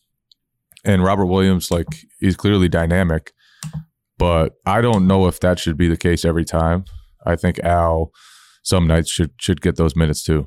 [0.84, 1.88] And Robert Williams, like,
[2.20, 3.32] he's clearly dynamic,
[4.18, 6.84] but I don't know if that should be the case every time.
[7.26, 8.12] I think Al
[8.62, 10.46] some nights should should get those minutes too.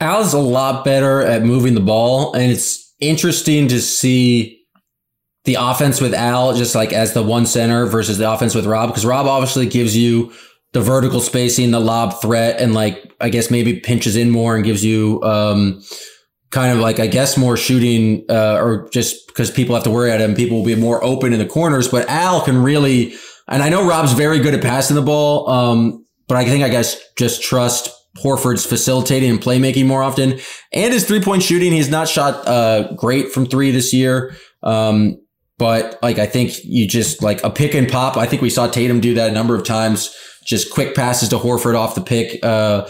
[0.00, 4.64] Al's a lot better at moving the ball, and it's interesting to see
[5.44, 8.88] the offense with Al just like as the one center versus the offense with Rob,
[8.88, 10.32] because Rob obviously gives you
[10.72, 14.64] the vertical spacing, the lob threat, and like I guess maybe pinches in more and
[14.64, 15.82] gives you um,
[16.50, 20.10] kind of like I guess more shooting, uh, or just because people have to worry
[20.10, 21.88] at him, people will be more open in the corners.
[21.88, 23.14] But Al can really,
[23.46, 26.68] and I know Rob's very good at passing the ball, um, but I think I
[26.68, 27.90] guess just trust
[28.22, 30.38] Horford's facilitating and playmaking more often,
[30.72, 31.72] and his three point shooting.
[31.72, 34.34] He's not shot uh, great from three this year.
[34.62, 35.16] Um,
[35.58, 38.16] but like I think you just like a pick and pop.
[38.16, 40.14] I think we saw Tatum do that a number of times.
[40.44, 42.42] Just quick passes to Horford off the pick.
[42.42, 42.88] Uh,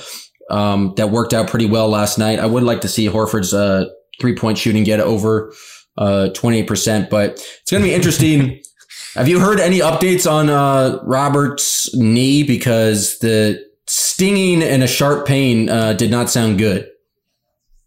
[0.50, 2.38] um, that worked out pretty well last night.
[2.38, 3.87] I would like to see Horford's uh,
[4.20, 5.52] three point shooting get over
[5.96, 8.61] uh, 28%, but it's going to be interesting.
[9.14, 12.44] Have you heard any updates on uh, Robert's knee?
[12.44, 16.88] Because the stinging and a sharp pain uh, did not sound good.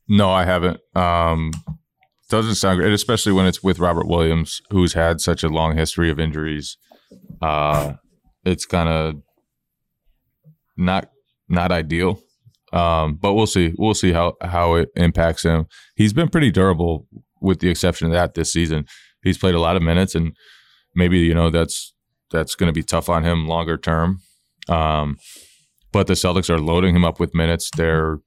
[0.10, 0.80] No, I haven't.
[0.96, 1.52] Um,
[2.32, 6.10] doesn't sound great, especially when it's with Robert Williams, who's had such a long history
[6.10, 6.78] of injuries.
[7.42, 7.94] Uh,
[8.44, 9.16] it's kind of
[10.78, 11.10] not
[11.48, 12.20] not ideal.
[12.74, 13.74] Um, but we'll see.
[13.78, 15.68] We'll see how how it impacts him.
[15.96, 17.06] He's been pretty durable,
[17.42, 18.86] with the exception of that this season.
[19.24, 20.36] He's played a lot of minutes, and
[20.96, 21.94] maybe you know that's
[22.32, 24.22] that's going to be tough on him longer term.
[24.70, 25.18] Um,
[25.92, 27.70] but the Celtics are loading him up with minutes.
[27.76, 28.20] They're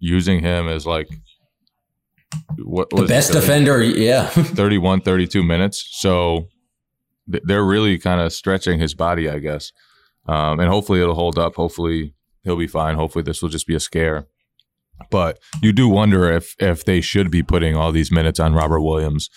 [0.00, 1.08] using him as like
[2.58, 4.26] what the best defender, yeah.
[4.28, 5.86] 31, 32 minutes.
[5.92, 6.48] So
[7.26, 9.72] they're really kind of stretching his body, I guess.
[10.26, 11.54] Um, and hopefully it'll hold up.
[11.54, 12.14] Hopefully
[12.44, 12.96] he'll be fine.
[12.96, 14.26] Hopefully this will just be a scare.
[15.10, 18.80] But you do wonder if if they should be putting all these minutes on Robert
[18.80, 19.30] Williams.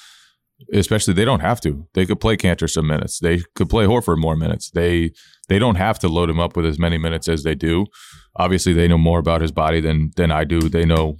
[0.73, 1.87] Especially they don't have to.
[1.93, 3.19] They could play Kanter some minutes.
[3.19, 4.69] They could play Horford more minutes.
[4.69, 5.11] They
[5.49, 7.87] they don't have to load him up with as many minutes as they do.
[8.35, 10.61] Obviously, they know more about his body than than I do.
[10.61, 11.17] They know,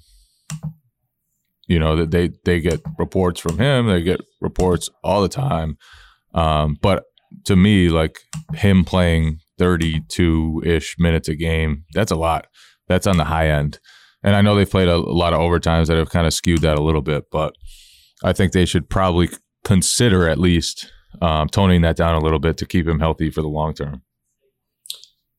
[1.71, 3.87] you know, that they they get reports from him.
[3.87, 5.77] They get reports all the time.
[6.33, 7.05] Um, but
[7.45, 8.19] to me, like
[8.53, 11.85] him playing 32 ish minutes a game.
[11.93, 12.47] That's a lot.
[12.89, 13.79] That's on the high end.
[14.21, 16.61] And I know they've played a, a lot of overtimes that have kind of skewed
[16.61, 17.55] that a little bit, but
[18.21, 19.29] I think they should probably
[19.63, 23.41] consider at least um, toning that down a little bit to keep him healthy for
[23.41, 24.01] the long term.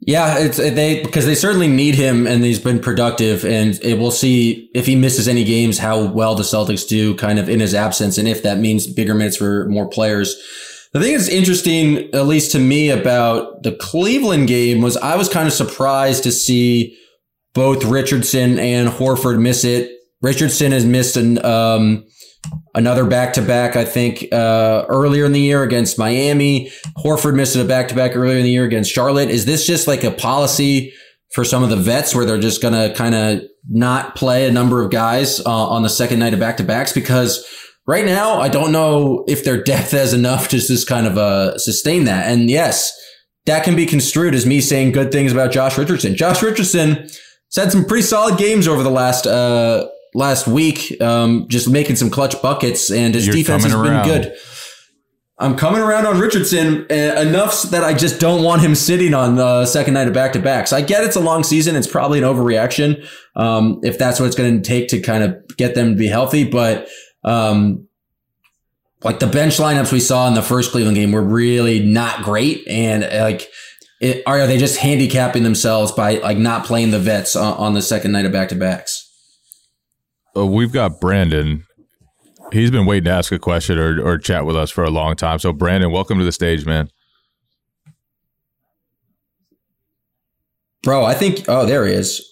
[0.05, 3.45] Yeah, it's they because they certainly need him, and he's been productive.
[3.45, 7.39] And it, we'll see if he misses any games, how well the Celtics do, kind
[7.39, 10.35] of in his absence, and if that means bigger minutes for more players.
[10.93, 15.29] The thing that's interesting, at least to me, about the Cleveland game was I was
[15.29, 16.99] kind of surprised to see
[17.55, 19.91] both Richardson and Horford miss it.
[20.21, 22.05] Richardson has missed an, um,
[22.75, 26.71] another back to back, I think, uh, earlier in the year against Miami.
[26.99, 29.31] Horford missed a back to back earlier in the year against Charlotte.
[29.31, 30.93] Is this just like a policy
[31.33, 34.53] for some of the vets where they're just going to kind of not play a
[34.53, 36.93] number of guys uh, on the second night of back to backs?
[36.93, 37.45] Because
[37.87, 41.59] right now, I don't know if their depth has enough to just kind of uh,
[41.59, 42.27] sustain that.
[42.27, 42.93] And yes,
[43.47, 46.15] that can be construed as me saying good things about Josh Richardson.
[46.15, 51.47] Josh Richardson has had some pretty solid games over the last uh, last week, um,
[51.49, 54.07] just making some clutch buckets, and his You're defense has around.
[54.07, 54.37] been good.
[55.39, 59.35] I'm coming around on Richardson uh, enough that I just don't want him sitting on
[59.35, 60.73] the second night of back to backs.
[60.73, 64.37] I get it's a long season; it's probably an overreaction um, if that's what it's
[64.37, 66.89] going to take to kind of get them to be healthy, but
[67.25, 67.89] um,
[69.03, 72.67] like the bench lineups we saw in the first Cleveland game were really not great,
[72.69, 73.49] and like,
[74.01, 77.83] it, are they just handicapping themselves by like not playing the vets on, on the
[77.83, 79.02] second night of back to backs?
[80.37, 81.65] Uh, we've got Brandon.
[82.53, 85.17] He's been waiting to ask a question or, or chat with us for a long
[85.17, 85.39] time.
[85.39, 86.91] So, Brandon, welcome to the stage, man.
[90.83, 91.45] Bro, I think.
[91.49, 92.29] Oh, there he is.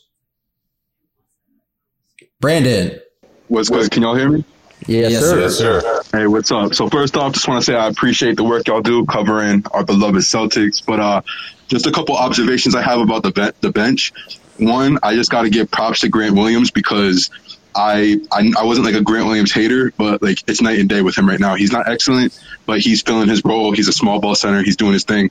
[2.41, 3.01] Brandon.
[3.49, 3.91] What's good?
[3.91, 4.45] Can y'all hear me?
[4.87, 5.41] Yes, yes, sir.
[5.41, 6.03] Yes, sir.
[6.13, 6.75] Hey, what's up?
[6.75, 9.85] So first off, just want to say I appreciate the work y'all do covering our
[9.85, 10.85] beloved Celtics.
[10.85, 11.23] But uh,
[11.69, 14.13] just a couple observations I have about the be- the bench.
[14.59, 17.31] One, I just got to give props to Grant Williams because
[17.75, 21.03] I, I I wasn't like a Grant Williams hater, but like it's night and day
[21.03, 21.55] with him right now.
[21.55, 23.73] He's not excellent, but he's filling his role.
[23.73, 24.63] He's a small ball center.
[24.63, 25.31] He's doing his thing.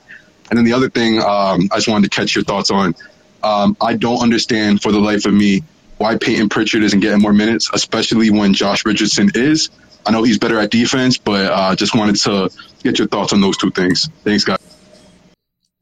[0.50, 2.94] And then the other thing, um, I just wanted to catch your thoughts on.
[3.42, 5.62] Um, I don't understand for the life of me
[5.98, 9.70] why Payton Pritchard isn't getting more minutes, especially when Josh Richardson is.
[10.04, 12.50] I know he's better at defense, but uh, just wanted to
[12.82, 14.08] get your thoughts on those two things.
[14.24, 14.58] Thanks, guys.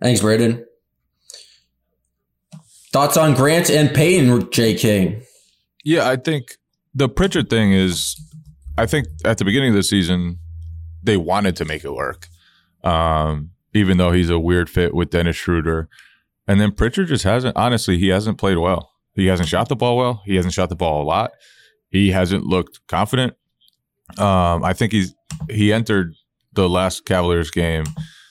[0.00, 0.64] Thanks, Braden.
[2.92, 4.74] Thoughts on Grant and Payton, J.
[4.74, 5.22] King?
[5.88, 6.58] Yeah, I think
[6.94, 8.14] the Pritchard thing is,
[8.76, 10.38] I think at the beginning of the season,
[11.02, 12.28] they wanted to make it work,
[12.84, 15.88] um, even though he's a weird fit with Dennis Schroeder.
[16.46, 18.92] And then Pritchard just hasn't, honestly, he hasn't played well.
[19.14, 20.20] He hasn't shot the ball well.
[20.26, 21.30] He hasn't shot the ball a lot.
[21.88, 23.32] He hasn't looked confident.
[24.18, 25.14] Um, I think he's
[25.48, 26.12] he entered
[26.52, 27.84] the last Cavaliers game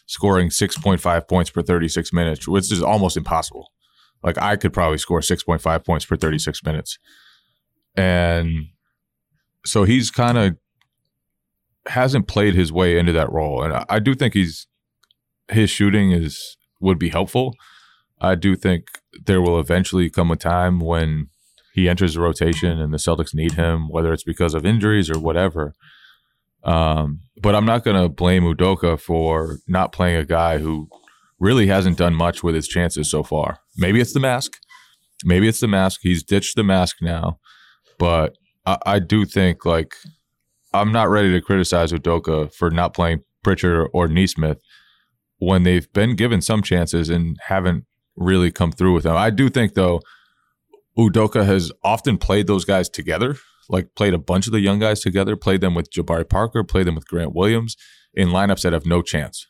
[0.06, 3.72] scoring 6.5 points per 36 minutes, which is almost impossible.
[4.22, 7.00] Like I could probably score 6.5 points per 36 minutes.
[7.98, 8.68] And
[9.66, 10.56] so he's kind of
[11.88, 13.64] hasn't played his way into that role.
[13.64, 14.68] And I, I do think he's
[15.50, 17.56] his shooting is would be helpful.
[18.20, 18.88] I do think
[19.26, 21.28] there will eventually come a time when
[21.74, 25.20] he enters the rotation and the Celtics need him, whether it's because of injuries or
[25.20, 25.74] whatever.
[26.64, 30.90] Um, but I'm not going to blame Udoka for not playing a guy who
[31.40, 33.60] really hasn't done much with his chances so far.
[33.78, 34.58] Maybe it's the mask.
[35.24, 36.00] Maybe it's the mask.
[36.04, 37.40] He's ditched the mask now.
[37.98, 39.96] But I, I do think, like,
[40.74, 44.60] I'm not ready to criticize Udoka for not playing Pritchard or Nesmith
[45.40, 47.86] when they've been given some chances and haven't
[48.16, 49.16] really come through with them.
[49.16, 50.02] I do think, though,
[50.98, 53.38] Udoka has often played those guys together,
[53.70, 56.88] like played a bunch of the young guys together, played them with Jabari Parker, played
[56.88, 57.78] them with Grant Williams
[58.14, 59.48] in lineups that have no chance.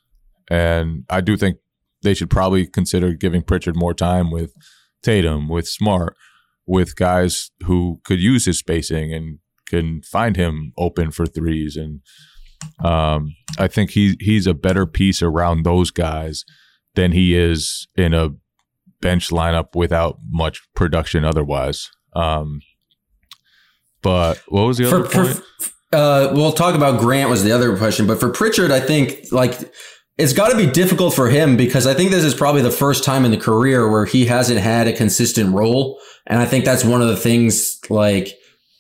[0.50, 1.58] And I do think
[2.04, 4.54] they should probably consider giving Pritchard more time with
[5.02, 6.16] Tatum, with Smart,
[6.68, 11.78] with guys who could use his spacing and can find him open for threes.
[11.78, 12.01] And
[12.84, 16.43] um, I think he he's a better piece around those guys
[16.95, 18.30] than he is in a
[19.01, 21.89] bench lineup without much production otherwise.
[22.13, 22.61] Um,
[24.01, 25.43] but what was the other for, point?
[25.59, 29.32] For, uh, we'll talk about Grant was the other question, but for Pritchard, I think
[29.32, 29.57] like
[30.18, 33.03] it's got to be difficult for him because I think this is probably the first
[33.03, 36.84] time in the career where he hasn't had a consistent role, and I think that's
[36.84, 38.30] one of the things like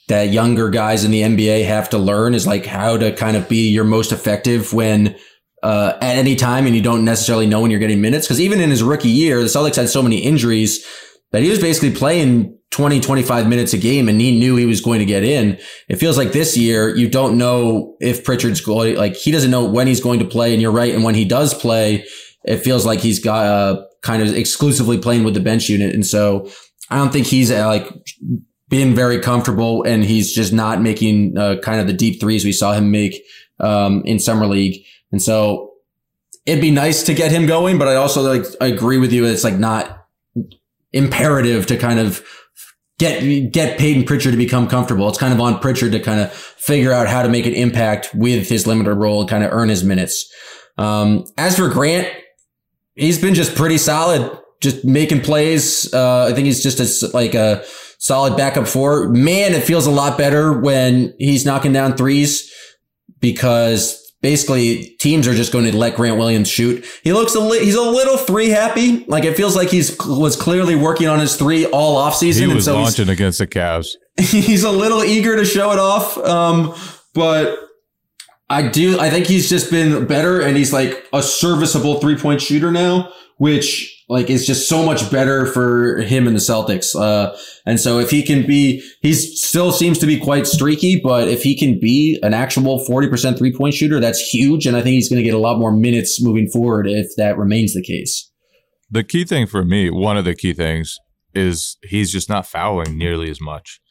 [0.07, 3.49] that younger guys in the NBA have to learn is like how to kind of
[3.49, 5.15] be your most effective when
[5.63, 8.25] uh, at any time and you don't necessarily know when you're getting minutes.
[8.25, 10.85] Because even in his rookie year, the Celtics had so many injuries
[11.31, 14.81] that he was basically playing 20, 25 minutes a game and he knew he was
[14.81, 15.57] going to get in.
[15.87, 19.65] It feels like this year, you don't know if Pritchard's going, like he doesn't know
[19.65, 20.53] when he's going to play.
[20.53, 20.93] And you're right.
[20.93, 22.05] And when he does play,
[22.43, 25.93] it feels like he's got uh, kind of exclusively playing with the bench unit.
[25.93, 26.49] And so
[26.89, 27.87] I don't think he's uh, like
[28.69, 32.51] being very comfortable and he's just not making uh, kind of the deep threes we
[32.51, 33.23] saw him make
[33.59, 34.83] um, in summer league.
[35.11, 35.73] And so
[36.45, 39.25] it'd be nice to get him going, but I also like I agree with you.
[39.25, 40.05] It's like not
[40.93, 42.23] imperative to kind of
[42.99, 45.07] get get Payton Pritchard to become comfortable.
[45.09, 48.13] It's kind of on Pritchard to kind of figure out how to make an impact
[48.13, 50.31] with his limited role and kind of earn his minutes.
[50.77, 52.07] Um, as for Grant,
[52.95, 55.93] he's been just pretty solid, just making plays.
[55.93, 57.63] Uh, I think he's just a, like a
[57.99, 59.09] solid backup four.
[59.09, 62.51] Man, it feels a lot better when he's knocking down threes
[63.19, 66.85] because basically teams are just going to let Grant Williams shoot.
[67.03, 69.05] He looks a li- he's a little three happy.
[69.05, 72.39] Like it feels like he's was clearly working on his three all offseason.
[72.39, 73.89] He was and so launching against the Cavs.
[74.19, 76.17] He's a little eager to show it off.
[76.17, 76.73] Um,
[77.13, 77.59] but
[78.49, 82.41] I do I think he's just been better and he's like a serviceable three point
[82.41, 86.95] shooter now, which like is just so much better for him and the Celtics.
[86.95, 91.27] Uh, and so if he can be, he still seems to be quite streaky, but
[91.27, 94.65] if he can be an actual 40% three point shooter, that's huge.
[94.65, 97.37] And I think he's going to get a lot more minutes moving forward if that
[97.37, 98.31] remains the case.
[98.89, 100.97] The key thing for me, one of the key things
[101.33, 103.81] is he's just not fouling nearly as much.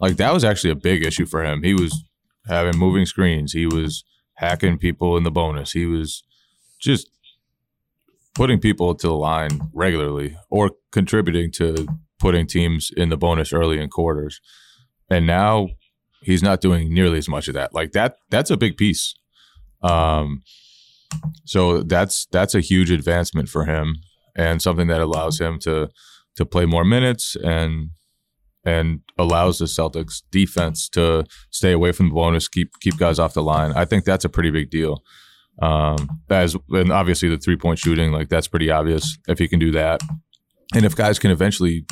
[0.00, 1.62] Like that was actually a big issue for him.
[1.62, 2.04] He was
[2.46, 3.52] having moving screens.
[3.52, 4.04] He was
[4.36, 5.72] hacking people in the bonus.
[5.72, 6.22] He was
[6.80, 7.10] just
[8.34, 11.86] putting people to the line regularly or contributing to
[12.18, 14.40] putting teams in the bonus early in quarters.
[15.10, 15.68] And now
[16.22, 17.74] he's not doing nearly as much of that.
[17.74, 19.14] Like that that's a big piece.
[19.82, 20.42] Um
[21.44, 23.96] so that's that's a huge advancement for him
[24.36, 25.88] and something that allows him to
[26.36, 27.90] to play more minutes and
[28.64, 33.34] and allows the Celtics defense to stay away from the bonus, keep keep guys off
[33.34, 33.72] the line.
[33.72, 35.02] I think that's a pretty big deal.
[35.60, 39.58] Um, as and obviously the three point shooting, like that's pretty obvious if he can
[39.58, 40.02] do that,
[40.74, 41.84] and if guys can eventually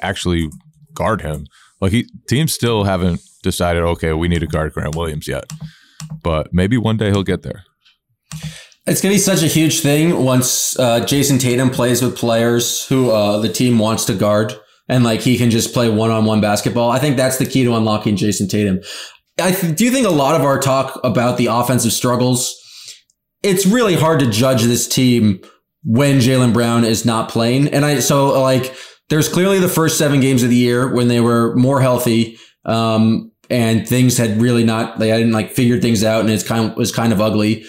[0.00, 0.48] actually
[0.94, 1.46] guard him,
[1.80, 5.44] like he teams still haven't decided, okay, we need to guard Grant Williams yet,
[6.22, 7.64] but maybe one day he'll get there.
[8.86, 13.10] It's gonna be such a huge thing once uh, Jayson Tatum plays with players who
[13.10, 14.58] uh, the team wants to guard,
[14.88, 16.90] and like he can just play one on one basketball.
[16.90, 18.80] I think that's the key to unlocking Jayson Tatum.
[19.40, 22.58] I th- do you think a lot of our talk about the offensive struggles
[23.42, 25.40] it's really hard to judge this team
[25.84, 27.68] when Jaylen Brown is not playing.
[27.68, 28.74] And I, so like,
[29.08, 32.38] there's clearly the first seven games of the year when they were more healthy.
[32.64, 36.46] Um, and things had really not, like, I didn't like figured things out and it's
[36.46, 37.66] kind of, was kind of ugly.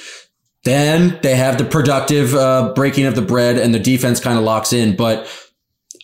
[0.64, 4.44] Then they have the productive, uh, breaking of the bread and the defense kind of
[4.44, 4.96] locks in.
[4.96, 5.28] But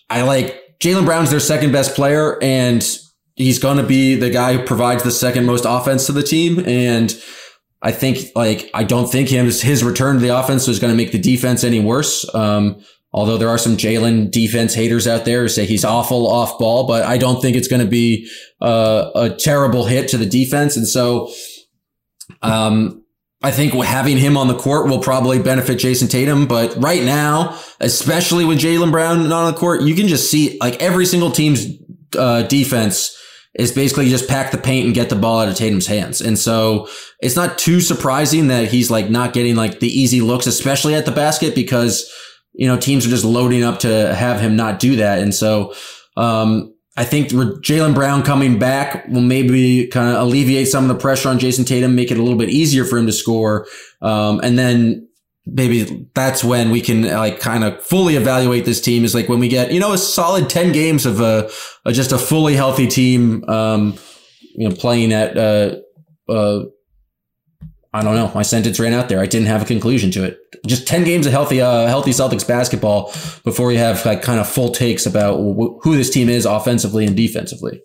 [0.10, 2.86] I like Jaylen Brown's their second best player and
[3.36, 6.60] he's going to be the guy who provides the second most offense to the team.
[6.68, 7.16] And,
[7.82, 10.98] I think like I don't think his his return to the offense was going to
[10.98, 12.26] make the defense any worse.
[12.36, 16.60] Um, although there are some Jaylen defense haters out there who say he's awful off
[16.60, 18.30] ball, but I don't think it's going to be
[18.62, 20.76] uh, a terrible hit to the defense.
[20.76, 21.32] And so,
[22.42, 23.04] um,
[23.42, 26.46] I think having him on the court will probably benefit Jayson Tatum.
[26.46, 30.58] But right now, especially with Jaylen Brown not on the court, you can just see
[30.60, 31.66] like every single team's
[32.18, 33.16] uh, defense
[33.56, 36.22] is basically just pack the paint and get the ball out of Tatum's hands.
[36.22, 36.88] And so
[37.20, 41.06] it's not too surprising that he's like not getting like the easy looks, especially at
[41.06, 42.12] the basket because,
[42.54, 45.20] you know, teams are just loading up to have him not do that.
[45.20, 45.74] And so,
[46.16, 51.02] um, I think Jaylen Brown coming back will maybe kind of alleviate some of the
[51.02, 53.68] pressure on Jayson Tatum, make it a little bit easier for him to score.
[54.02, 55.08] Um, and then
[55.54, 59.40] maybe that's when we can like kind of fully evaluate this team is like when
[59.40, 61.50] we get, you know, a solid 10 games of a,
[61.86, 63.98] a just a fully healthy team, um,
[64.56, 65.78] you know, playing at, uh,
[66.28, 66.64] uh,
[67.92, 68.32] I don't know.
[68.36, 69.20] My sentence ran out there.
[69.20, 70.38] I didn't have a conclusion to it.
[70.68, 73.12] Just 10 games of healthy, uh, healthy Celtics basketball
[73.44, 77.06] before we have like kind of full takes about wh- who this team is offensively
[77.06, 77.82] and defensively.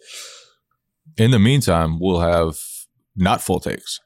[1.17, 2.59] In the meantime, we'll have
[3.17, 4.01] not full takes.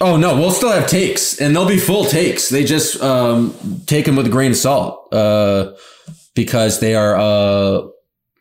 [0.00, 2.48] Oh no, we'll still have takes, and they'll be full takes.
[2.48, 3.54] They just um,
[3.86, 5.74] take them with a grain of salt uh,
[6.34, 7.86] because they are uh,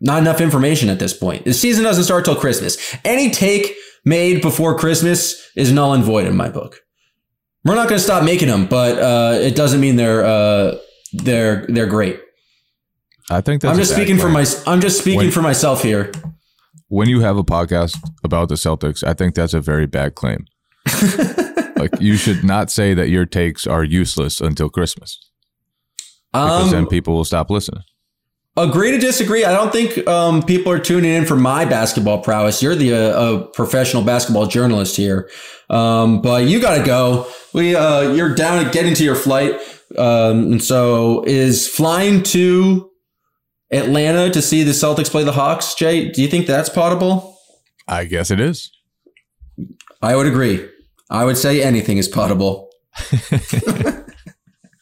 [0.01, 1.45] not enough information at this point.
[1.45, 2.95] The season doesn't start till Christmas.
[3.06, 6.82] Any take made before Christmas is null and void in my book.
[7.64, 10.78] We're not going to stop making them, but uh, it doesn't mean they're uh,
[11.14, 12.20] they're they're great.
[13.30, 14.45] I think that's I'm just speaking for my.
[14.68, 16.12] I'm just speaking when, for myself here.
[16.89, 20.45] When you have a podcast about the Celtics, I think that's a very bad claim.
[21.84, 25.30] like you should not say that your takes are useless until Christmas,
[26.32, 27.84] because um, then people will stop listening.
[28.56, 29.44] Agree to disagree.
[29.44, 32.62] I don't think um, people are tuning in for my basketball prowess.
[32.62, 35.30] You're the uh, professional basketball journalist here,
[35.70, 37.28] um, but you got to go.
[37.54, 39.60] We uh, you're down at getting to your flight,
[39.98, 42.90] um, and so is flying to
[43.72, 45.74] Atlanta to see the Celtics play the Hawks.
[45.74, 47.38] Jay, do you think that's potable?
[47.88, 48.72] I guess it is.
[50.02, 50.70] I would agree.
[51.14, 52.72] I would say anything is potable.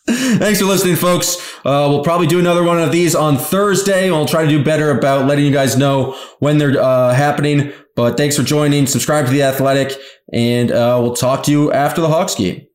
[0.08, 1.38] Thanks for listening, folks.
[1.66, 4.10] Uh, we'll probably do another one of these on Thursday.
[4.10, 7.74] We'll try to do better about letting you guys know when they're uh, happening.
[7.96, 8.88] But thanks for joining.
[8.88, 9.98] Subscribe to The Athletic,
[10.32, 12.66] and uh, we'll talk to you after the Hawks game.